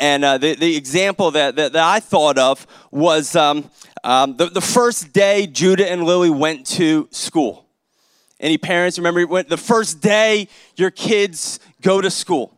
[0.00, 3.70] And uh, the, the example that, that, that, I thought of was um,
[4.04, 7.66] um, the, the first day Judah and Lily went to school.
[8.38, 12.52] Any parents remember when the first day your kids go to school?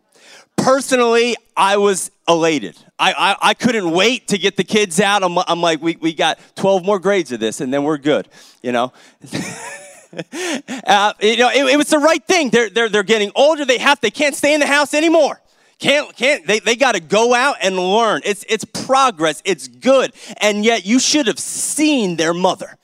[0.56, 2.76] Personally, I was elated.
[2.98, 5.22] I, I, I, couldn't wait to get the kids out.
[5.22, 8.28] I'm, I'm like, we, we got 12 more grades of this and then we're good,
[8.60, 8.92] you know?
[10.12, 12.50] uh, you know, it, it, was the right thing.
[12.50, 13.64] They're, they're, they're getting older.
[13.64, 15.40] They have, they can't stay in the house anymore.
[15.78, 18.20] Can't, can't, they, they got to go out and learn.
[18.24, 19.40] It's, it's progress.
[19.44, 20.12] It's good.
[20.38, 22.76] And yet you should have seen their mother.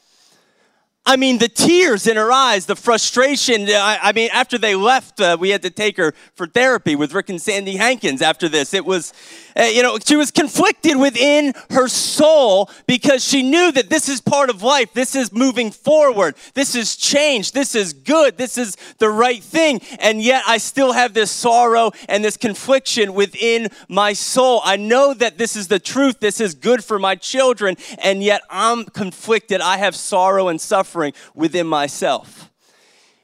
[1.07, 3.69] I mean, the tears in her eyes, the frustration.
[3.69, 7.13] I, I mean, after they left, uh, we had to take her for therapy with
[7.13, 8.73] Rick and Sandy Hankins after this.
[8.73, 9.13] It was,
[9.57, 14.21] Uh, you know, she was conflicted within her soul because she knew that this is
[14.21, 14.93] part of life.
[14.93, 16.35] This is moving forward.
[16.55, 17.53] This is change.
[17.53, 18.37] This is good.
[18.37, 19.81] This is the right thing.
[19.99, 24.61] And yet I still have this sorrow and this confliction within my soul.
[24.65, 26.21] I know that this is the truth.
[26.21, 27.77] This is good for my children.
[27.99, 29.61] And yet I'm conflicted.
[29.61, 32.51] I have sorrow and suffering suffering within myself.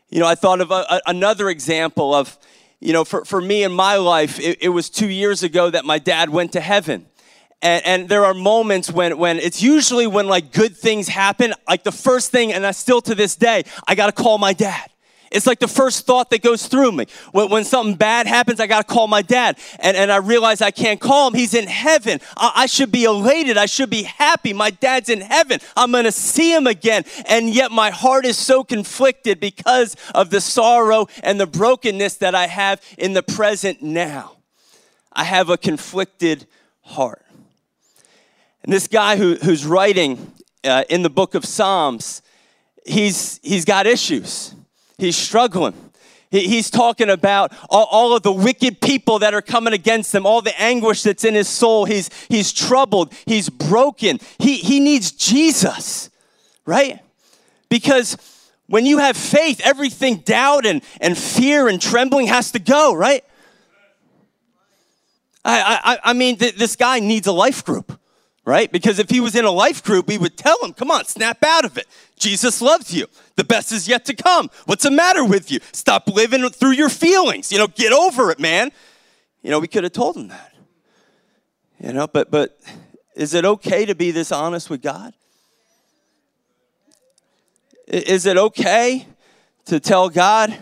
[0.09, 2.39] You know, I thought of a, a, another example of,
[2.81, 5.84] you know, for, for me in my life, it, it was two years ago that
[5.84, 7.06] my dad went to heaven.
[7.62, 11.84] And, and, there are moments when, when it's usually when like good things happen, like
[11.84, 14.90] the first thing, and I still to this day, I gotta call my dad.
[15.31, 17.06] It's like the first thought that goes through me.
[17.31, 19.59] When, when something bad happens, I got to call my dad.
[19.78, 21.34] And, and I realize I can't call him.
[21.34, 22.20] He's in heaven.
[22.37, 23.56] I, I should be elated.
[23.56, 24.53] I should be happy.
[24.53, 25.61] My dad's in heaven.
[25.77, 27.05] I'm going to see him again.
[27.27, 32.34] And yet my heart is so conflicted because of the sorrow and the brokenness that
[32.34, 34.37] I have in the present now.
[35.12, 36.47] I have a conflicted
[36.81, 37.25] heart.
[38.65, 40.33] And this guy who, who's writing
[40.65, 42.20] uh, in the book of Psalms,
[42.84, 44.56] he's, he's got issues
[45.01, 45.75] He's struggling.
[46.31, 50.59] He's talking about all, of the wicked people that are coming against him, all the
[50.61, 51.87] anguish that's in his soul.
[51.87, 53.12] He's, he's troubled.
[53.27, 54.21] He's broken.
[54.39, 56.09] He, he needs Jesus,
[56.67, 57.01] right?
[57.69, 58.17] Because
[58.69, 63.25] when you have faith, everything doubt and, and fear and trembling has to go, right?
[65.44, 67.99] I, I, I mean, th- this guy needs a life group
[68.45, 68.71] right?
[68.71, 71.43] Because if he was in a life group, we would tell him, come on, snap
[71.45, 71.87] out of it.
[72.17, 73.06] Jesus loves you.
[73.37, 74.51] The best is yet to come.
[74.67, 75.61] What's the matter with you?
[75.73, 77.53] Stop living through your feelings.
[77.53, 78.71] You know, get over it, man.
[79.43, 80.55] You know, we could have told him that.
[81.79, 82.59] You know, but but
[83.17, 85.15] is it okay to be this honest with God?
[87.87, 89.06] Is it okay
[89.65, 90.56] to tell God,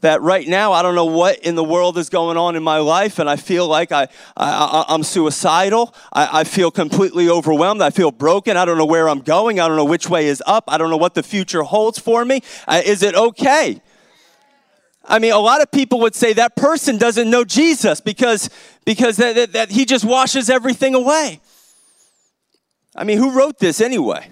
[0.00, 2.78] that right now I don't know what in the world is going on in my
[2.78, 5.94] life, and I feel like I, I, am suicidal.
[6.12, 7.82] I, I, feel completely overwhelmed.
[7.82, 8.56] I feel broken.
[8.56, 9.60] I don't know where I'm going.
[9.60, 10.64] I don't know which way is up.
[10.68, 12.42] I don't know what the future holds for me.
[12.66, 13.80] Uh, is it okay?
[15.04, 18.50] I mean, a lot of people would say that person doesn't know Jesus because,
[18.84, 21.40] because that, that, that he just washes everything away.
[22.94, 24.28] I mean, who wrote this anyway?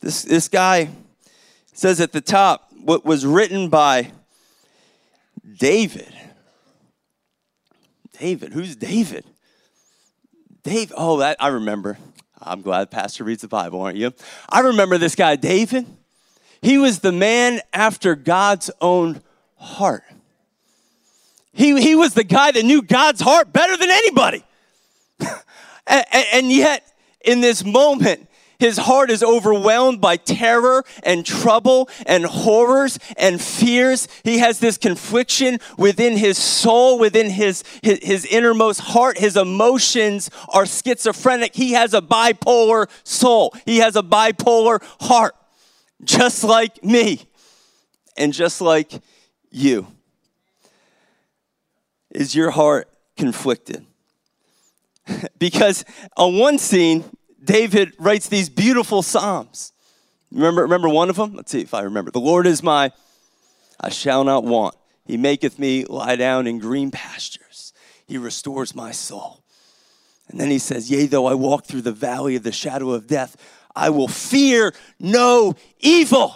[0.00, 0.90] This, this guy
[1.72, 4.12] says at the top, what was written by
[5.58, 6.14] David.
[8.18, 9.24] David, who's David?
[10.62, 11.98] Dave, oh, that I remember.
[12.40, 14.12] I'm glad the Pastor reads the Bible, aren't you?
[14.48, 15.84] I remember this guy, David.
[16.62, 19.20] He was the man after God's own
[19.56, 20.04] heart.
[21.52, 24.44] He, he was the guy that knew God's heart better than anybody.
[25.88, 26.86] and, and yet,
[27.24, 28.25] in this moment,
[28.58, 34.08] his heart is overwhelmed by terror and trouble and horrors and fears.
[34.24, 39.18] He has this confliction within his soul, within his, his, his, innermost heart.
[39.18, 41.54] His emotions are schizophrenic.
[41.54, 45.36] He has a bipolar soul, he has a bipolar heart,
[46.02, 47.26] just like me
[48.16, 48.92] and just like
[49.50, 49.86] you.
[52.10, 53.84] Is your heart conflicted?
[55.38, 55.84] because
[56.16, 57.04] on one scene,
[57.46, 59.72] David writes these beautiful Psalms.
[60.30, 61.34] Remember, remember one of them?
[61.34, 62.10] Let's see if I remember.
[62.10, 62.92] The Lord is my,
[63.80, 64.74] I shall not want.
[65.04, 67.72] He maketh me lie down in green pastures.
[68.06, 69.42] He restores my soul.
[70.28, 73.06] And then he says, Yea, though I walk through the valley of the shadow of
[73.06, 73.36] death,
[73.74, 76.34] I will fear no evil.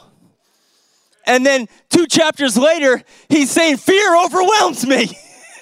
[1.26, 5.10] And then two chapters later, he's saying, Fear overwhelms me.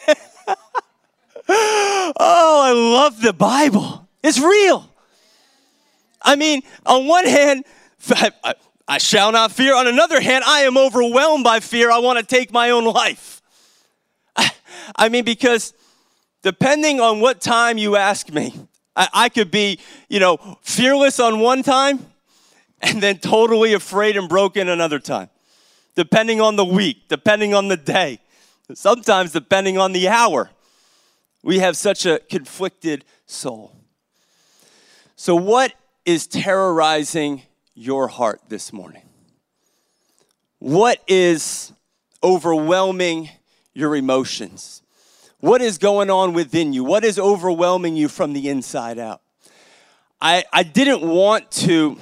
[1.49, 4.09] oh, I love the Bible.
[4.23, 4.88] It's real.
[6.23, 7.65] I mean, on one hand,
[8.11, 8.55] I,
[8.87, 9.75] I shall not fear.
[9.75, 11.91] On another hand, I am overwhelmed by fear.
[11.91, 13.43] I want to take my own life.
[14.97, 15.75] I mean, because
[16.43, 18.55] depending on what time you ask me,
[18.97, 19.79] I, I could be,
[20.09, 22.06] you know, fearless on one time
[22.81, 25.29] and then totally afraid and broken another time.
[25.94, 28.20] Depending on the week, depending on the day,
[28.75, 30.50] sometimes depending on the hour.
[31.43, 33.75] We have such a conflicted soul.
[35.17, 35.73] So, what
[36.08, 37.43] is terrorizing
[37.75, 39.02] your heart this morning?
[40.58, 41.70] What is
[42.22, 43.28] overwhelming
[43.75, 44.81] your emotions?
[45.40, 46.82] What is going on within you?
[46.82, 49.20] What is overwhelming you from the inside out?
[50.19, 51.99] I, I didn't want to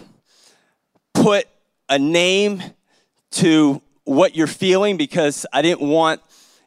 [1.13, 1.49] put
[1.89, 2.63] a name
[3.33, 6.21] to what you're feeling because I didn't want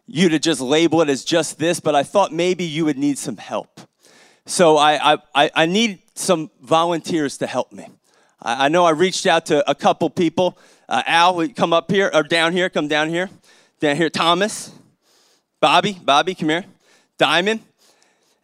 [0.08, 3.18] you to just label it as just this, but I thought maybe you would need
[3.18, 3.80] some help.
[4.46, 7.88] So I, I, I need some volunteers to help me.
[8.42, 10.58] I, I know I reached out to a couple people.
[10.88, 13.30] Uh, Al, come up here, or down here, come down here.
[13.80, 14.72] Down here, Thomas,
[15.62, 16.66] Bobby, Bobby, come here.
[17.18, 17.62] Diamond.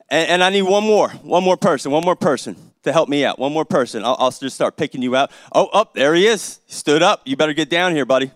[0.10, 3.26] And, and I need one more, one more person, one more person to help me
[3.26, 3.38] out.
[3.38, 4.06] One more person.
[4.06, 5.32] I'll, I'll just start picking you out.
[5.52, 6.60] Oh, up, oh, there he is.
[6.68, 7.22] Stood up.
[7.26, 8.32] You better get down here, buddy.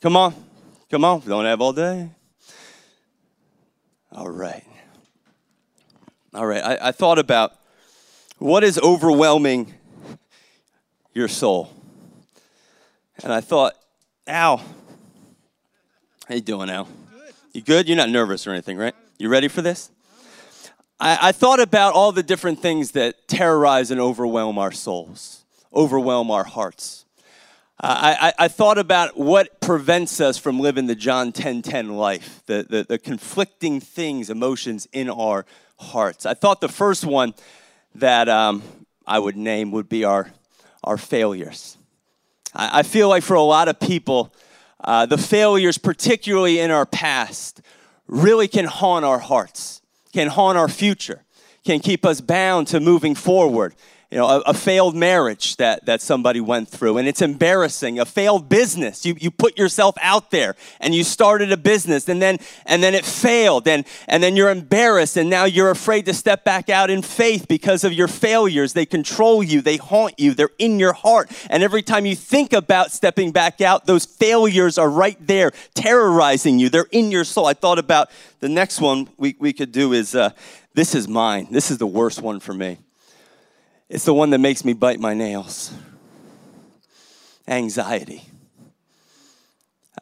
[0.00, 0.34] Come on.
[0.90, 1.20] Come on.
[1.20, 2.10] Don't have all day.
[4.12, 4.64] All right.
[6.36, 6.62] All right.
[6.62, 7.54] I, I thought about
[8.36, 9.72] what is overwhelming
[11.14, 11.72] your soul.
[13.24, 13.72] And I thought,
[14.26, 14.58] Al,
[16.28, 16.88] how you doing, Al?
[17.54, 17.88] You good?
[17.88, 18.94] You're not nervous or anything, right?
[19.18, 19.90] You ready for this?
[21.00, 26.30] I, I thought about all the different things that terrorize and overwhelm our souls, overwhelm
[26.30, 27.06] our hearts.
[27.80, 32.42] I, I, I, thought about what prevents us from living the John 10 10 life,
[32.46, 35.44] the, the, the, conflicting things, emotions in our
[35.78, 36.26] hearts.
[36.26, 37.34] I thought the first one
[37.94, 38.62] that um,
[39.06, 40.30] I would name would be our,
[40.84, 41.76] our failures.
[42.54, 44.34] I, I feel like for a lot of people,
[44.82, 47.60] uh, the failures, particularly in our past,
[48.06, 49.82] really can haunt our hearts,
[50.12, 51.24] can haunt our future,
[51.64, 53.74] can keep us bound to moving forward
[54.16, 57.98] you know, a, a, failed marriage that, that somebody went through, and it's embarrassing.
[57.98, 59.04] A failed business.
[59.04, 62.94] You, you put yourself out there and you started a business, and then and then
[62.94, 66.88] it failed, and, and then you're embarrassed, and now you're afraid to step back out
[66.88, 68.72] in faith because of your failures.
[68.72, 71.30] They control you, they haunt you, they're in your heart.
[71.50, 76.58] And every time you think about stepping back out, those failures are right there, terrorizing
[76.58, 76.70] you.
[76.70, 77.44] They're in your soul.
[77.44, 78.08] I thought about
[78.40, 80.30] the next one we, we could do is uh,
[80.72, 81.48] this is mine.
[81.50, 82.78] This is the worst one for me.
[83.88, 85.72] It's the one that makes me bite my nails
[87.48, 88.24] anxiety.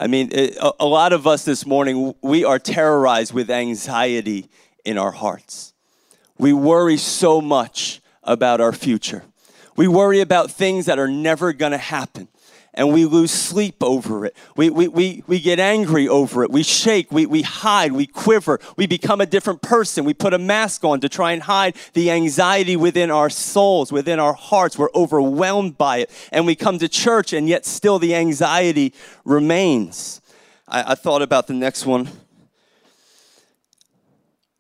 [0.01, 4.49] I mean, it, a, a lot of us this morning, we are terrorized with anxiety
[4.85, 5.75] in our hearts.
[6.39, 9.25] We worry so much about our future.
[9.77, 12.29] We worry about things that are never going to happen
[12.75, 14.37] and we lose sleep over it.
[14.57, 16.51] We, we, we, we get angry over it.
[16.51, 20.05] We shake, we, we hide, we quiver, we become a different person.
[20.05, 24.19] We put a mask on to try and hide the anxiety within our souls, within
[24.19, 24.77] our hearts.
[24.77, 26.11] We're overwhelmed by it.
[26.33, 28.93] And we come to church, and yet still the anxiety
[29.25, 30.21] remains.
[30.67, 32.09] I, I thought about the next one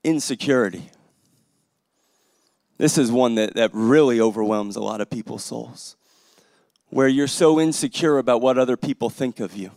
[0.05, 0.91] insecurity.
[2.77, 5.97] This is one that, that really overwhelms a lot of people's souls
[6.95, 9.73] where you're so insecure about what other people think of you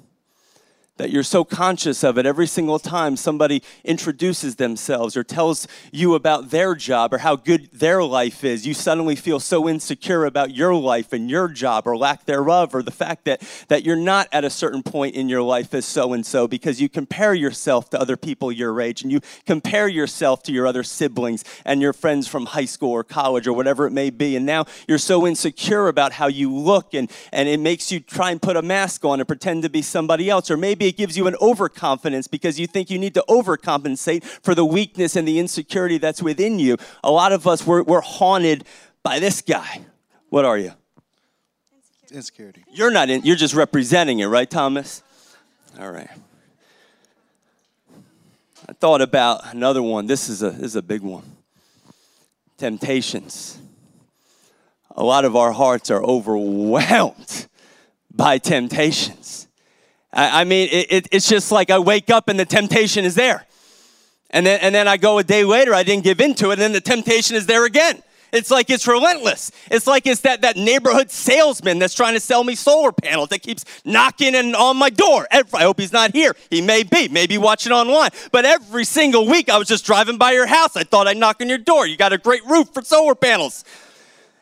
[0.97, 6.15] that you're so conscious of it every single time somebody introduces themselves or tells you
[6.15, 8.67] about their job or how good their life is.
[8.67, 12.83] You suddenly feel so insecure about your life and your job or lack thereof, or
[12.83, 16.13] the fact that, that you're not at a certain point in your life as so
[16.13, 20.43] and so because you compare yourself to other people your age and you compare yourself
[20.43, 23.91] to your other siblings and your friends from high school or college or whatever it
[23.91, 24.35] may be.
[24.35, 28.31] And now you're so insecure about how you look and, and it makes you try
[28.31, 30.49] and put a mask on and pretend to be somebody else.
[30.49, 34.55] Or maybe it gives you an overconfidence because you think you need to overcompensate for
[34.55, 36.77] the weakness and the insecurity that's within you.
[37.03, 38.63] A lot of us, we're, we're haunted
[39.03, 39.81] by this guy.
[40.29, 40.73] What are you?
[42.11, 42.63] Insecurity.
[42.71, 45.03] You're not in, you're just representing it, right, Thomas?
[45.79, 46.09] All right.
[48.67, 50.07] I thought about another one.
[50.07, 51.23] This is a, this is a big one
[52.57, 53.59] temptations.
[54.91, 57.47] A lot of our hearts are overwhelmed
[58.13, 59.46] by temptations.
[60.13, 63.15] I, I mean, it, it, it's just like I wake up and the temptation is
[63.15, 63.45] there.
[64.29, 66.53] And then, and then I go a day later, I didn't give in to it,
[66.53, 68.03] and then the temptation is there again.
[68.33, 69.51] It's like it's relentless.
[69.71, 73.41] It's like it's that, that neighborhood salesman that's trying to sell me solar panels that
[73.41, 75.27] keeps knocking and on my door.
[75.31, 76.35] Every, I hope he's not here.
[76.49, 78.09] He may be, maybe watching online.
[78.33, 80.75] But every single week I was just driving by your house.
[80.75, 81.87] I thought I'd knock on your door.
[81.87, 83.63] You got a great roof for solar panels.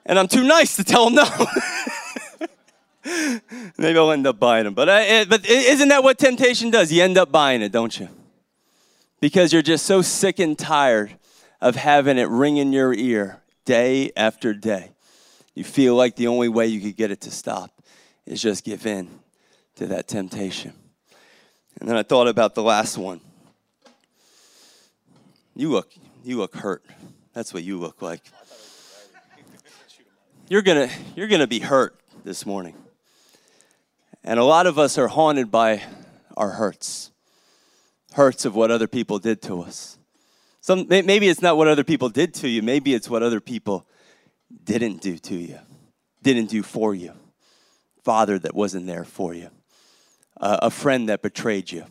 [0.08, 1.26] And I'm too nice to tell him no.
[3.78, 4.74] Maybe I'll end up buying them.
[4.74, 6.92] Uh, but, I, but isn't that what temptation does?
[6.92, 8.10] You end up buying it, don't you?
[9.20, 11.16] Because you're just so sick and tired
[11.62, 14.92] of having it ring in your ear day after day.
[15.54, 17.82] You feel like the only way you could get it to stop
[18.26, 19.08] is just give in
[19.76, 20.74] to that temptation.
[21.80, 23.22] And then I thought about the last one
[25.56, 25.92] You look,
[26.24, 26.84] you look hurt.
[27.34, 28.22] That's what you look like.
[30.50, 32.76] You're gonna, you're gonna be hurt this morning.
[34.28, 35.84] And a lot of us are haunted by
[36.36, 37.12] our hurts,
[38.14, 40.00] hurts of what other people did to us.
[40.62, 43.86] Some, maybe it's not what other people did to you, maybe it's what other people
[44.64, 45.60] didn't do to you,
[46.24, 47.14] didn't do for you.
[48.04, 49.52] Father that wasn't there for you,
[50.42, 51.86] uh, a friend that betrayed you.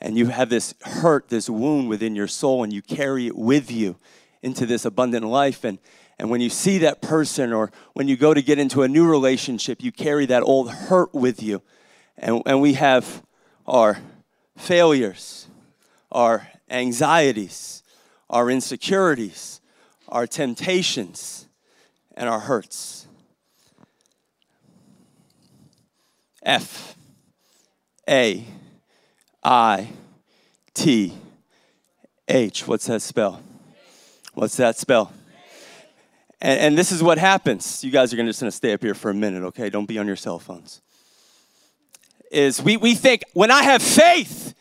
[0.00, 3.70] And you have this hurt, this wound within your soul, and you carry it with
[3.70, 3.96] you
[4.40, 5.62] into this abundant life.
[5.62, 5.78] And,
[6.20, 9.08] and when you see that person or when you go to get into a new
[9.08, 11.62] relationship, you carry that old hurt with you.
[12.18, 13.22] And, and we have
[13.66, 13.98] our
[14.54, 15.46] failures,
[16.12, 17.82] our anxieties,
[18.28, 19.62] our insecurities,
[20.08, 21.48] our temptations,
[22.18, 23.06] and our hurts.
[26.42, 26.96] F
[28.06, 28.44] A
[29.42, 29.88] I
[30.74, 31.14] T
[32.28, 32.68] H.
[32.68, 33.42] What's that spell?
[34.34, 35.14] What's that spell?
[36.40, 37.84] And, and this is what happens.
[37.84, 39.70] You guys are gonna, just going to stay up here for a minute, okay?
[39.70, 40.80] Don't be on your cell phones.
[42.30, 44.54] Is we, we think when I have faith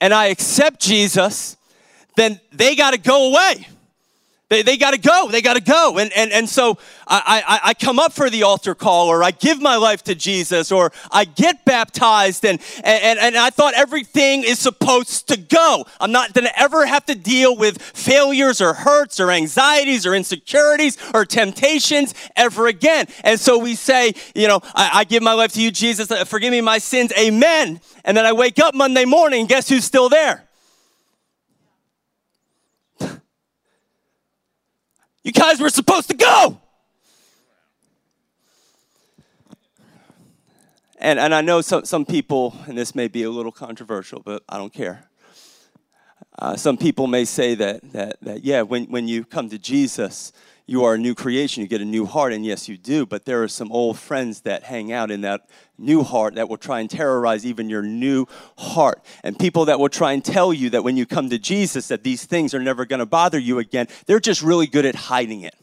[0.00, 1.56] and I accept Jesus,
[2.16, 3.68] then they got to go away.
[4.48, 5.28] They, they got to go.
[5.30, 5.98] They got to go.
[5.98, 9.30] And, and, and so I, I, I come up for the altar call, or I
[9.30, 14.44] give my life to Jesus, or I get baptized, and, and, and I thought everything
[14.44, 15.84] is supposed to go.
[16.00, 20.14] I'm not going to ever have to deal with failures, or hurts, or anxieties, or
[20.14, 23.06] insecurities, or temptations ever again.
[23.24, 26.52] And so we say, you know, I, I give my life to you, Jesus, forgive
[26.52, 27.80] me my sins, amen.
[28.02, 30.47] And then I wake up Monday morning, guess who's still there?
[35.22, 36.60] You guys were supposed to go.
[41.00, 44.42] And, and I know some, some people, and this may be a little controversial, but
[44.48, 45.08] I don't care.
[46.38, 50.32] Uh, some people may say that, that, that, yeah, when, when you come to Jesus,
[50.66, 53.24] you are a new creation, you get a new heart, and yes, you do, but
[53.24, 56.78] there are some old friends that hang out in that new heart that will try
[56.78, 58.26] and terrorize even your new
[58.56, 59.02] heart.
[59.24, 62.04] And people that will try and tell you that when you come to Jesus that
[62.04, 65.40] these things are never going to bother you again, they're just really good at hiding
[65.40, 65.54] it.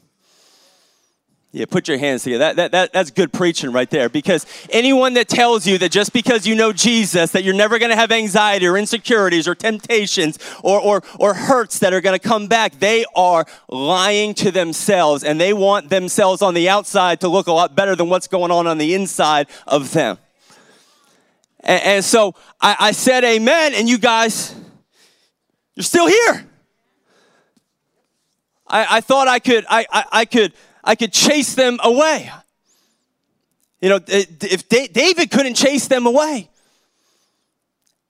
[1.56, 2.40] Yeah, put your hands together.
[2.40, 4.10] That, that, that, that's good preaching right there.
[4.10, 7.92] Because anyone that tells you that just because you know Jesus, that you're never going
[7.92, 12.28] to have anxiety or insecurities or temptations or, or, or hurts that are going to
[12.28, 17.30] come back, they are lying to themselves and they want themselves on the outside to
[17.30, 20.18] look a lot better than what's going on on the inside of them.
[21.62, 24.54] And, and so I, I said amen, and you guys,
[25.74, 26.46] you're still here.
[28.68, 30.52] I, I thought I could, I, I, I could
[30.86, 32.32] I could chase them away.
[33.82, 36.50] You know, if David couldn't chase them away.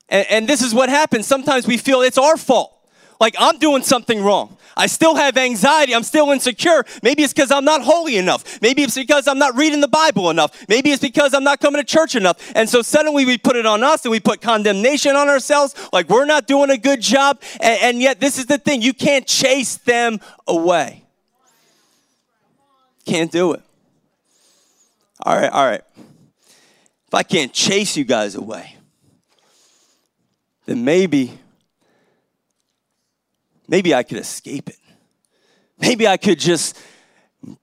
[0.10, 1.26] And, this is what happens.
[1.26, 2.72] Sometimes we feel it's our fault.
[3.20, 4.58] Like I'm doing something wrong.
[4.78, 5.96] I still have anxiety.
[5.96, 6.84] I'm still insecure.
[7.02, 8.62] Maybe it's because I'm not holy enough.
[8.62, 10.68] Maybe it's because I'm not reading the Bible enough.
[10.68, 12.52] Maybe it's because I'm not coming to church enough.
[12.56, 16.10] And so suddenly we put it on us and we put condemnation on ourselves, like
[16.10, 17.42] we're not doing a good job.
[17.62, 21.05] And yet, this is the thing you can't chase them away.
[23.06, 23.62] Can't do it.
[25.22, 25.82] All right, all right.
[27.08, 28.76] If I can't chase you guys away,
[30.66, 31.38] then maybe,
[33.68, 34.78] maybe I could escape it.
[35.80, 36.78] Maybe I could just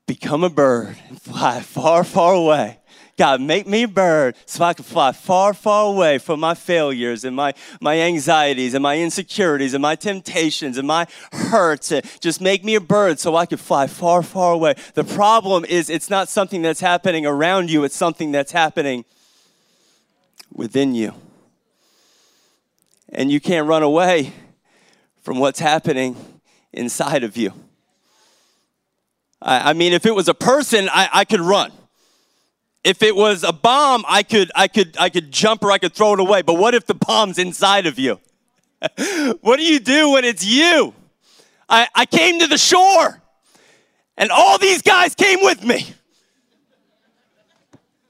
[0.06, 2.78] become a bird and fly far, far away
[3.23, 7.25] God, make me a bird so I can fly far, far away from my failures
[7.25, 11.93] and my, my anxieties and my insecurities and my temptations and my hurts.
[12.19, 14.75] Just make me a bird so I can fly far, far away.
[14.95, 19.05] The problem is it's not something that's happening around you, it's something that's happening
[20.52, 21.14] within you.
[23.11, 24.33] And you can't run away
[25.21, 26.17] from what's happening
[26.73, 27.52] inside of you.
[29.41, 31.71] I, I mean, if it was a person, I, I could run.
[32.85, 35.95] If it was a bomb, I could, I could, I could jump or I could
[35.95, 36.43] throw it away.
[36.43, 38.19] But what if the bomb's inside of you?
[39.41, 40.93] what do you do when it's you?
[41.69, 43.23] I, I came to the shore
[44.17, 45.95] and all these guys came with me.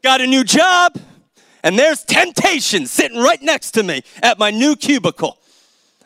[0.02, 0.98] Got a new job,
[1.62, 5.38] and there's temptation sitting right next to me at my new cubicle.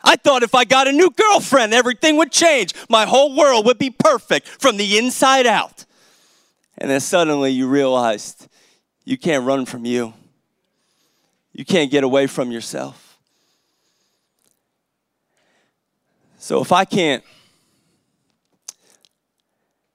[0.03, 2.73] I thought if I got a new girlfriend, everything would change.
[2.89, 5.85] My whole world would be perfect from the inside out.
[6.77, 8.47] And then suddenly you realized
[9.07, 10.13] you can't run from you.
[11.53, 13.17] You can't get away from yourself.
[16.39, 17.23] So if I can't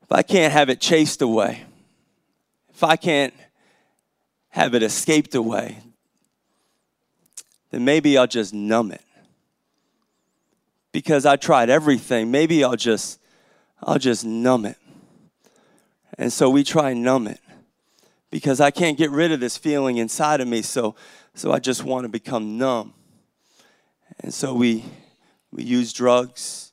[0.03, 1.63] if I can't have it chased away,
[2.73, 3.35] if I can't
[4.49, 5.77] have it escaped away,
[7.71, 9.05] then maybe I'll just numb it.
[10.91, 12.31] because I tried everything.
[12.31, 13.21] Maybe I'll just
[13.83, 14.79] I'll just numb it.
[16.17, 17.42] And so we try and numb it
[18.33, 20.63] because I can't get rid of this feeling inside of me.
[20.63, 20.97] So,
[21.35, 22.95] so I just want to become numb.
[24.21, 24.85] And so we,
[25.53, 26.73] we use drugs.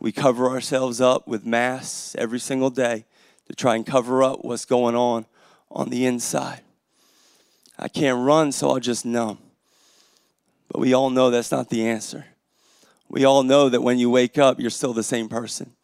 [0.00, 3.06] We cover ourselves up with masks every single day
[3.46, 5.24] to try and cover up what's going on
[5.70, 6.62] on the inside.
[7.78, 9.38] I can't run, so I'll just numb.
[10.68, 12.26] But we all know that's not the answer.
[13.08, 15.74] We all know that when you wake up, you're still the same person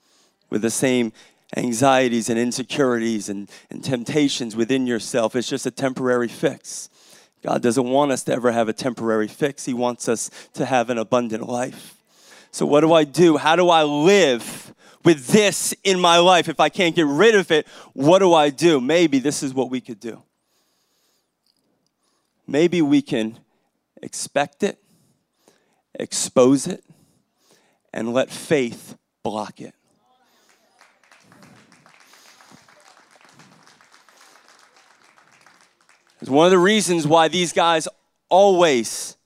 [0.51, 1.13] with the same
[1.57, 5.37] anxieties and insecurities and, and temptations within yourself.
[5.37, 6.89] It's just a temporary fix.
[7.43, 10.91] God doesn't want us to ever have a temporary fix, He wants us to have
[10.91, 11.97] an abundant life.
[12.51, 13.37] So, what do I do?
[13.37, 16.49] How do I live with this in my life?
[16.49, 18.81] If I can't get rid of it, what do I do?
[18.81, 20.23] Maybe this is what we could do.
[22.47, 23.39] Maybe we can
[24.03, 24.79] expect it,
[25.95, 26.85] expose it,
[27.93, 29.75] and let faith block it.
[36.25, 37.87] It's one of the reasons why these guys
[38.31, 39.19] always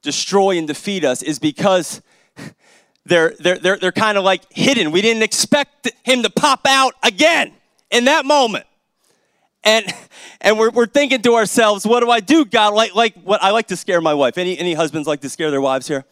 [0.00, 2.00] destroy and defeat us is because
[3.04, 4.92] they're, they're, they're, they're kind of like hidden.
[4.92, 7.52] We didn't expect him to pop out again
[7.90, 8.64] in that moment.
[9.62, 9.84] And,
[10.40, 12.72] and we're, we're thinking to ourselves, what do I do, God?
[12.72, 14.38] Like, like what I like to scare my wife.
[14.38, 16.06] Any, any husbands like to scare their wives here?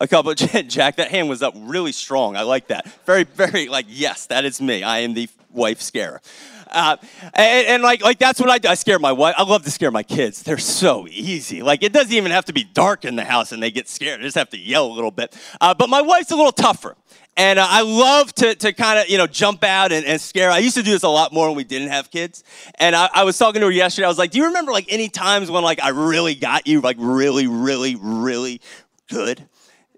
[0.00, 2.34] A couple, Jack, that hand was up really strong.
[2.34, 2.86] I like that.
[3.04, 4.82] Very, very, like, yes, that is me.
[4.82, 6.22] I am the wife scarer.
[6.70, 6.96] Uh,
[7.34, 8.68] and, and, like, like that's what I do.
[8.68, 9.34] I scare my wife.
[9.36, 10.42] I love to scare my kids.
[10.42, 11.62] They're so easy.
[11.62, 14.20] Like it doesn't even have to be dark in the house and they get scared.
[14.20, 15.36] I just have to yell a little bit.
[15.60, 16.96] Uh, but my wife's a little tougher.
[17.36, 20.50] And uh, I love to, to kind of, you know, jump out and, and, scare.
[20.50, 22.44] I used to do this a lot more when we didn't have kids.
[22.78, 24.04] And I, I was talking to her yesterday.
[24.04, 26.80] I was like, do you remember like any times when like I really got you,
[26.80, 28.60] like really, really, really
[29.08, 29.48] good?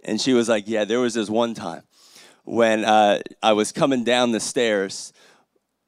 [0.04, 1.82] And she was like, yeah, there was this one time
[2.44, 5.12] when uh, I was coming down the stairs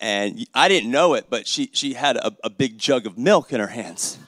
[0.00, 3.52] and I didn't know it, but she, she had a, a big jug of milk
[3.52, 4.18] in her hands.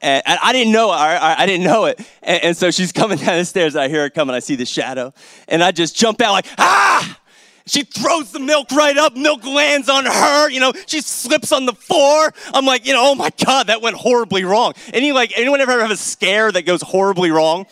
[0.00, 1.98] And, and I didn't know I, I didn't know it.
[2.22, 3.74] And, and, so she's coming down the stairs.
[3.74, 4.34] I hear her coming.
[4.34, 5.14] I see the shadow.
[5.48, 7.18] And I just jump out like, ah!
[7.66, 9.16] She throws the milk right up.
[9.16, 10.50] Milk lands on her.
[10.50, 12.32] You know, she slips on the floor.
[12.52, 14.74] I'm like, you know, oh my God, that went horribly wrong.
[14.92, 17.66] Any like, anyone ever have a scare that goes horribly wrong?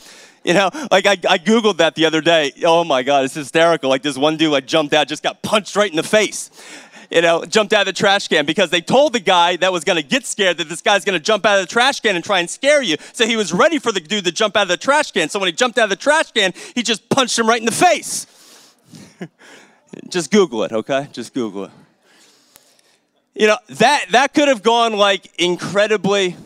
[0.45, 2.53] You know, like I, I Googled that the other day.
[2.65, 3.89] Oh my God, it's hysterical.
[3.89, 6.51] Like this one dude like jumped out, just got punched right in the face.
[7.11, 9.85] You know, jumped out of the trash can because they told the guy that was
[9.85, 12.41] gonna get scared that this guy's gonna jump out of the trash can and try
[12.41, 12.97] and scare you.
[13.13, 15.29] So he was ready for the dude to jump out of the trash can.
[15.29, 17.67] So when he jumped out of the trash can, he just punched him right in
[17.67, 18.27] the face.
[20.09, 21.09] just Google it, okay?
[21.13, 21.71] Just Google it.
[23.35, 26.37] You know, that that could have gone like incredibly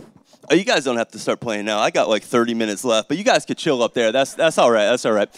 [0.48, 1.80] Oh, you guys don't have to start playing now.
[1.80, 4.12] I got like 30 minutes left, but you guys could chill up there.
[4.12, 4.84] That's, that's all right.
[4.84, 5.28] That's all right.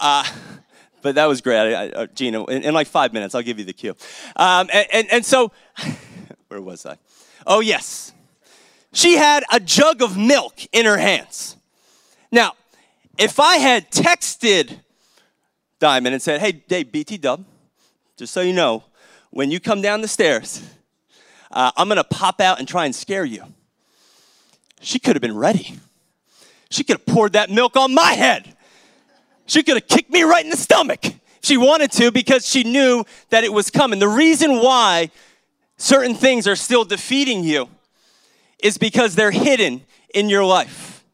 [0.00, 0.24] Uh,
[1.02, 1.74] but that was great.
[1.74, 3.94] I, I, uh, Gina, in, in, like five minutes, I'll give you the cue.
[4.36, 5.52] Um, and, and, and so,
[6.48, 6.96] where was I?
[7.46, 8.12] Oh, yes.
[8.92, 11.56] She had a jug of milk in her hands.
[12.32, 12.52] Now,
[13.18, 14.78] if I had texted
[15.78, 17.44] Diamond and said, hey, Dave, BT Dub,
[18.16, 18.84] just so you know,
[19.30, 20.62] when you come down the stairs,
[21.50, 23.44] uh, I'm to pop out and try and scare you
[24.84, 25.74] she could have been ready.
[26.70, 28.56] She could have poured that milk on my head.
[29.46, 31.04] She could have kicked me right in the stomach.
[31.42, 33.98] She wanted to because she knew that it was coming.
[33.98, 35.10] The reason why
[35.76, 37.68] certain things are still defeating you
[38.62, 39.82] is because they're hidden
[40.14, 41.04] in your life.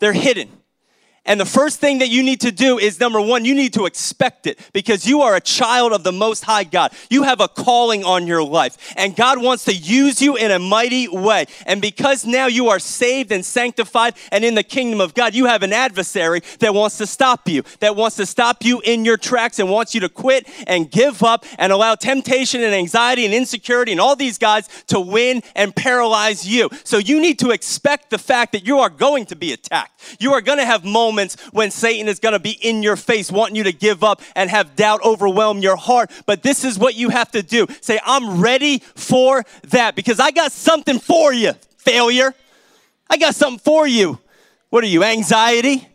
[0.00, 0.50] They're hidden.
[1.26, 3.86] And the first thing that you need to do is number one, you need to
[3.86, 6.92] expect it because you are a child of the Most High God.
[7.10, 10.58] You have a calling on your life, and God wants to use you in a
[10.58, 11.46] mighty way.
[11.66, 15.46] And because now you are saved and sanctified and in the kingdom of God, you
[15.46, 19.16] have an adversary that wants to stop you, that wants to stop you in your
[19.16, 23.34] tracks and wants you to quit and give up and allow temptation and anxiety and
[23.34, 26.70] insecurity and all these guys to win and paralyze you.
[26.84, 30.16] So you need to expect the fact that you are going to be attacked.
[30.20, 32.96] You are going to have moments moments when Satan is going to be in your
[32.96, 36.10] face, wanting you to give up and have doubt overwhelm your heart.
[36.26, 40.30] But this is what you have to do say, I'm ready for that because I
[40.30, 42.34] got something for you, failure.
[43.08, 44.18] I got something for you.
[44.68, 45.88] What are you, anxiety?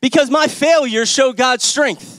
[0.00, 2.15] Because my failures show God's strength.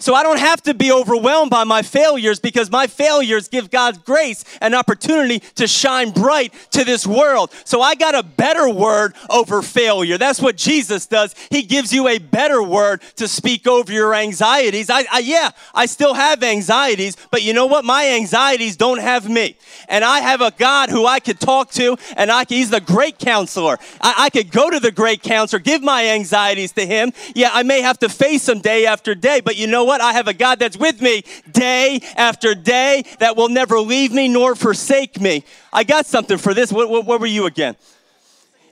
[0.00, 3.98] So I don't have to be overwhelmed by my failures because my failures give God's
[3.98, 7.52] grace an opportunity to shine bright to this world.
[7.64, 10.16] So I got a better word over failure.
[10.16, 11.34] That's what Jesus does.
[11.50, 14.88] He gives you a better word to speak over your anxieties.
[14.88, 17.84] I, I yeah, I still have anxieties, but you know what?
[17.84, 19.56] My anxieties don't have me.
[19.88, 23.18] And I have a God who I could talk to, and I, he's the great
[23.18, 23.78] counselor.
[24.00, 27.12] I, I could go to the great counselor, give my anxieties to him.
[27.34, 30.02] Yeah, I may have to face them day after day, but you know what?
[30.02, 34.28] I have a God that's with me day after day that will never leave me
[34.28, 35.44] nor forsake me.
[35.72, 36.70] I got something for this.
[36.70, 37.74] What, what, what were you again?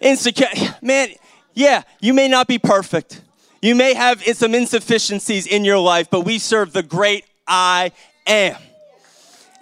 [0.01, 0.49] Insecure.
[0.83, 1.09] Man,
[1.55, 3.23] yeah, you may not be perfect.
[3.63, 7.93] You may have some insufficiencies in your life, but we serve the great I
[8.27, 8.57] am.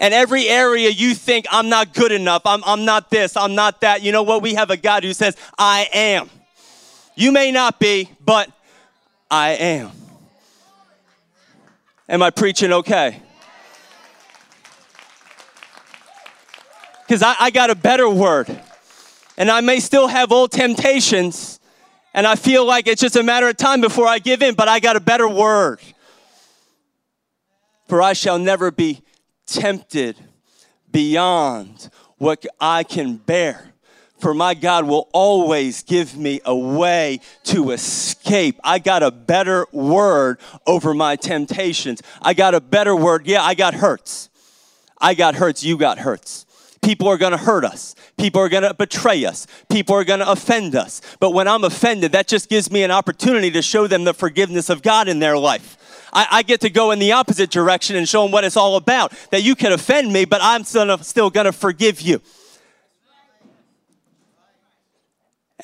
[0.00, 3.82] And every area you think, I'm not good enough, I'm, I'm not this, I'm not
[3.82, 4.42] that, you know what?
[4.42, 6.28] We have a God who says, I am.
[7.14, 8.50] You may not be, but
[9.30, 9.92] I am.
[12.08, 13.22] Am I preaching okay?
[17.06, 18.60] Because I, I got a better word.
[19.36, 21.58] And I may still have old temptations,
[22.12, 24.68] and I feel like it's just a matter of time before I give in, but
[24.68, 25.80] I got a better word.
[27.88, 29.02] For I shall never be
[29.46, 30.16] tempted
[30.90, 33.73] beyond what I can bear
[34.24, 38.58] for my God will always give me a way to escape.
[38.64, 42.00] I got a better word over my temptations.
[42.22, 43.26] I got a better word.
[43.26, 44.30] Yeah, I got hurts.
[44.98, 45.62] I got hurts.
[45.62, 46.46] You got hurts.
[46.80, 47.94] People are going to hurt us.
[48.16, 49.46] People are going to betray us.
[49.68, 51.02] People are going to offend us.
[51.20, 54.70] But when I'm offended, that just gives me an opportunity to show them the forgiveness
[54.70, 56.08] of God in their life.
[56.14, 58.76] I, I get to go in the opposite direction and show them what it's all
[58.76, 59.12] about.
[59.32, 62.22] That you can offend me, but I'm still, still going to forgive you.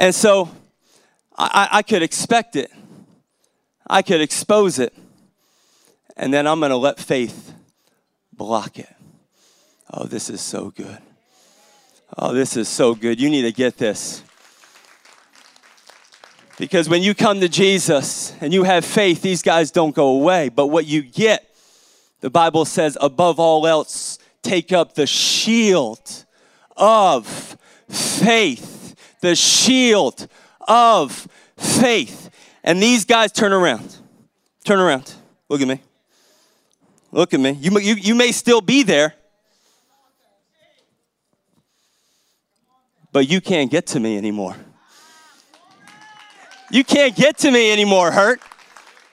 [0.01, 0.49] And so
[1.37, 2.73] I, I could expect it,
[3.87, 4.95] I could expose it,
[6.17, 7.53] and then I'm going to let faith
[8.33, 8.89] block it.
[9.93, 10.97] Oh, this is so good.
[12.17, 13.21] Oh, this is so good.
[13.21, 14.23] You need to get this.
[16.57, 20.49] Because when you come to Jesus and you have faith, these guys don't go away.
[20.49, 21.55] But what you get,
[22.21, 26.25] the Bible says, above all else, take up the shield
[26.75, 27.27] of
[27.91, 28.70] faith
[29.21, 30.29] the shield
[30.67, 32.31] of faith.
[32.65, 33.97] And these guys turn around.
[34.65, 35.13] Turn around.
[35.49, 35.81] Look at me.
[37.13, 37.51] Look at me.
[37.53, 39.15] You, you, you may still be there,
[43.13, 44.55] but you can't get to me anymore.
[46.71, 48.41] You can't get to me anymore, hurt.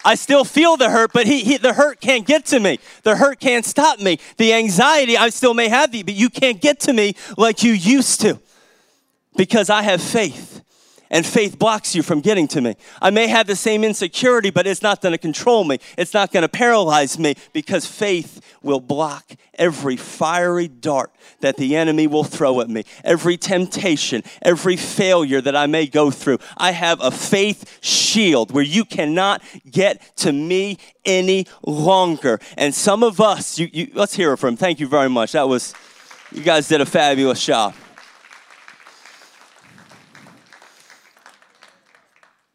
[0.05, 2.79] I still feel the hurt, but he, he, the hurt can't get to me.
[3.01, 4.19] The hurt can't stop me.
[4.37, 7.73] The anxiety, I still may have the, but you can't get to me like you
[7.73, 8.39] used to
[9.37, 10.55] because I have faith.
[11.09, 12.75] And faith blocks you from getting to me.
[13.01, 15.79] I may have the same insecurity, but it's not going to control me.
[15.97, 21.77] It's not going to paralyze me because faith will block every fiery dart that the
[21.77, 26.39] enemy will throw at me, every temptation, every failure that I may go through.
[26.57, 32.39] I have a faith shield where you cannot get to me any longer.
[32.57, 34.57] And some of us, you, you, let's hear it from.
[34.57, 35.31] Thank you very much.
[35.31, 35.73] That was,
[36.33, 37.73] you guys did a fabulous job.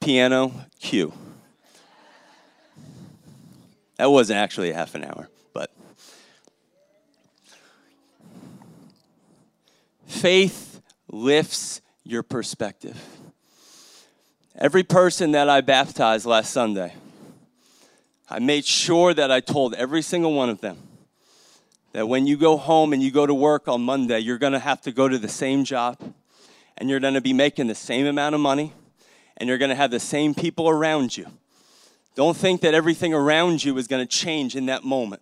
[0.03, 1.13] Piano, cue.
[3.97, 5.71] That wasn't actually half an hour, but
[10.07, 13.01] faith lifts your perspective.
[14.57, 16.95] Every person that I baptized last Sunday,
[18.29, 20.79] I made sure that I told every single one of them
[21.93, 24.59] that when you go home and you go to work on Monday, you're going to
[24.59, 25.97] have to go to the same job
[26.77, 28.73] and you're going to be making the same amount of money
[29.43, 31.27] and you're going to have the same people around you.
[32.15, 35.21] Don't think that everything around you is going to change in that moment.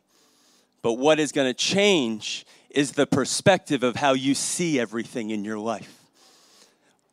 [0.82, 5.42] But what is going to change is the perspective of how you see everything in
[5.42, 6.04] your life.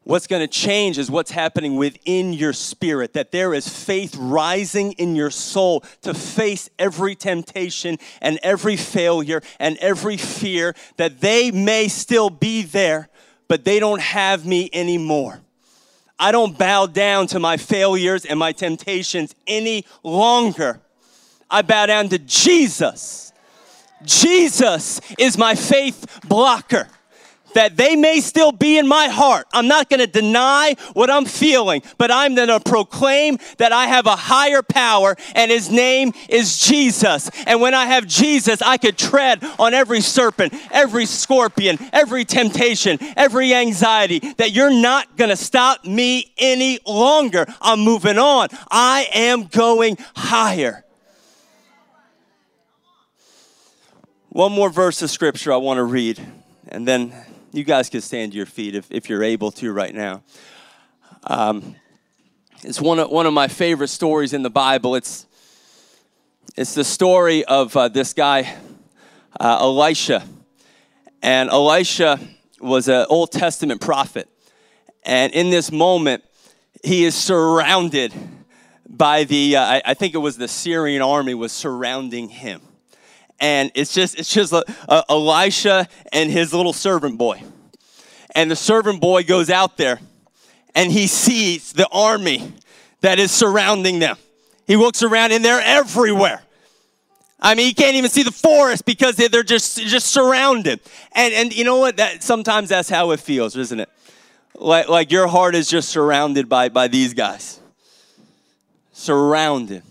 [0.04, 4.92] What's going to change is what's happening within your spirit, that there is faith rising
[4.94, 11.52] in your soul to face every temptation and every failure and every fear, that they
[11.52, 13.08] may still be there,
[13.48, 15.40] but they don't have me anymore.
[16.20, 20.82] I don't bow down to my failures and my temptations any longer.
[21.50, 23.32] I bow down to Jesus.
[24.04, 26.88] Jesus is my faith blocker
[27.58, 29.48] that they may still be in my heart.
[29.52, 33.88] I'm not going to deny what I'm feeling, but I'm going to proclaim that I
[33.88, 37.32] have a higher power and his name is Jesus.
[37.48, 43.00] And when I have Jesus, I could tread on every serpent, every scorpion, every temptation,
[43.18, 47.48] every anxiety that you're not going to stop me any longer.
[47.60, 48.50] I'm moving on.
[48.70, 50.86] I am going higher.
[54.30, 56.24] One more verse of scripture I want to read,
[56.68, 57.14] and then
[57.54, 60.22] you guys can stand to your feet if, if you're able to right now.
[61.24, 61.76] Um,
[62.64, 64.96] it's one of, one of my favorite stories in the Bible.
[64.96, 65.26] It's,
[66.56, 68.54] it's the story of uh, this guy,
[69.40, 70.26] uh, Elisha.
[71.22, 72.20] And Elisha
[72.60, 74.28] was an Old Testament prophet.
[75.04, 76.24] And in this moment,
[76.84, 78.14] he is surrounded
[78.88, 82.67] by the, uh, I, I think it was the Syrian army was surrounding him
[83.40, 87.42] and it's just it's just uh, uh, Elisha and his little servant boy.
[88.36, 90.00] And the servant boy goes out there
[90.76, 92.54] and he sees the army
[93.02, 94.18] that is surrounding them.
[94.68, 96.42] He looks around and they're everywhere.
[97.40, 100.80] I mean, he can't even see the forest because they're just just surrounded.
[101.14, 101.98] And and you know what?
[101.98, 103.90] That sometimes that's how it feels, isn't it?
[104.56, 107.60] Like like your heart is just surrounded by by these guys.
[108.92, 109.84] Surrounded.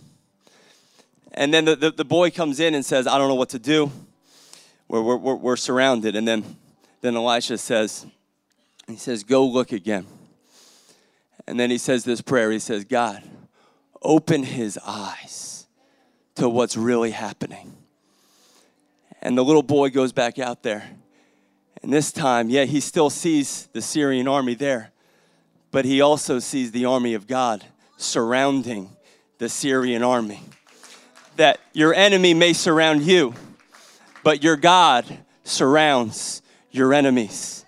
[1.37, 3.59] And then the, the, the, boy comes in and says, I don't know what to
[3.59, 3.93] do.
[4.89, 6.17] We're, we're, we're surrounded.
[6.17, 6.57] And then,
[7.03, 8.07] then Elisha says,
[8.87, 10.07] he says, Go look again.
[11.47, 12.51] And then he says this prayer.
[12.51, 13.23] He says, God,
[14.03, 15.67] open his eyes
[16.37, 17.73] to what's really happening.
[19.21, 20.89] And the little boy goes back out there.
[21.83, 24.93] And this time, yeah, he still sees the Syrian army there,
[25.71, 27.65] but he also sees the army of God
[27.97, 28.91] surrounding
[29.39, 30.41] the Syrian army
[31.37, 33.35] that your enemy may surround you,
[34.23, 35.05] but your God
[35.45, 37.65] surrounds your enemies.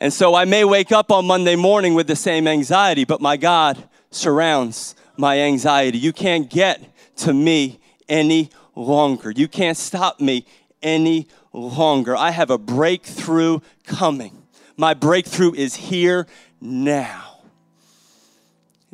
[0.00, 3.36] And so I may wake up on Monday morning with the same anxiety, but my
[3.36, 5.98] God surrounds my anxiety.
[5.98, 6.82] You can't get
[7.18, 9.30] to me any longer.
[9.30, 10.44] You can't stop me
[10.82, 12.16] any longer.
[12.16, 14.42] I have a breakthrough coming.
[14.76, 16.26] My breakthrough is here
[16.60, 17.31] now.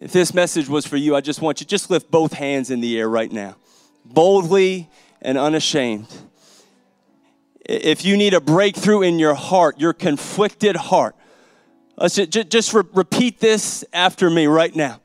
[0.01, 2.81] If this message was for you, I just want you just lift both hands in
[2.81, 3.57] the air right now,
[4.05, 4.89] boldly
[5.21, 6.07] and unashamed.
[7.65, 11.17] If you need a breakthrough in your heart, your conflicted heart,
[11.97, 15.01] let's just, just re- repeat this after me right now.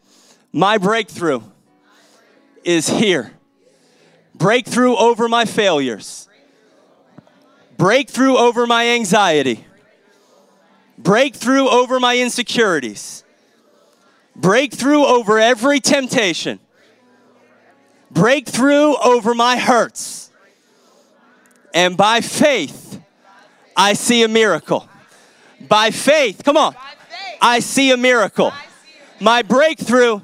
[0.52, 1.42] My breakthrough
[2.64, 3.34] is here.
[4.36, 6.30] Breakthrough over my failures.
[7.78, 9.66] Breakthrough over my anxiety.
[11.00, 13.23] Breakthrough over my insecurities
[14.36, 16.60] breakthrough over every temptation,
[18.12, 20.32] breakthrough over my hurts.
[21.74, 23.02] And by faith,
[23.76, 24.88] I see a miracle.
[25.68, 26.76] By faith, come on,
[27.42, 28.52] I see a miracle.
[29.20, 30.22] My breakthrough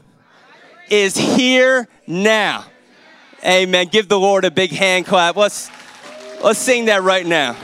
[0.89, 2.65] is here now.
[3.45, 3.87] Amen.
[3.87, 5.37] Give the Lord a big hand clap.
[5.37, 5.71] Let's
[6.43, 7.55] let's sing that right now.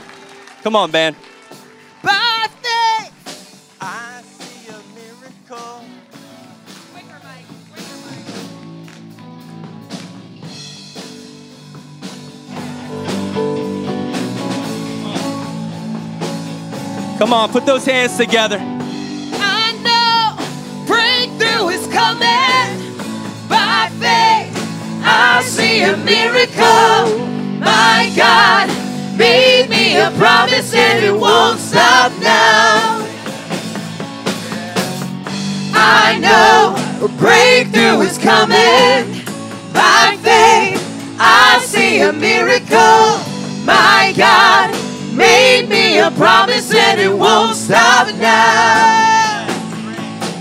[0.62, 1.16] Come on, band.
[17.26, 18.56] Come on, put those hands together.
[18.62, 20.36] I know
[20.86, 22.94] breakthrough is coming
[23.48, 24.54] by faith.
[25.02, 27.26] I see a miracle.
[27.58, 28.68] My God
[29.18, 33.04] made me a promise and it won't stop now.
[35.74, 39.24] I know a breakthrough is coming
[39.74, 40.80] by faith.
[41.18, 43.18] I see a miracle.
[43.66, 44.85] My God
[45.16, 49.46] made me a promise and it won't stop now.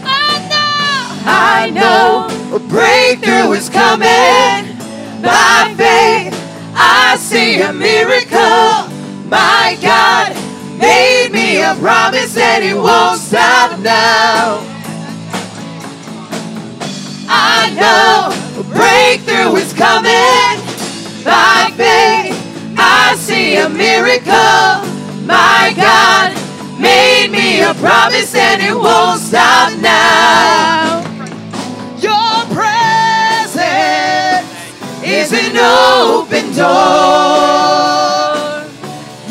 [0.04, 4.76] I know, I know a breakthrough is coming
[5.22, 6.34] by faith.
[6.76, 8.92] I see a miracle.
[9.30, 10.36] My God
[10.78, 14.60] made me a promise and it won't stop now.
[17.28, 20.60] I know a breakthrough is coming
[21.24, 21.55] by.
[23.56, 24.84] A miracle.
[25.26, 26.34] My God
[26.78, 31.02] made me a promise and it won't stop now.
[31.98, 33.56] Your presence
[35.02, 37.46] is an open door.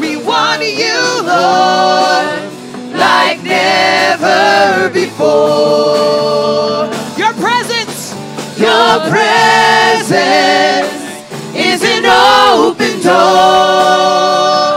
[0.01, 2.49] We want you, Lord,
[2.97, 6.89] like never before.
[7.19, 8.15] Your presence,
[8.59, 10.94] your presence
[11.85, 14.74] an open door.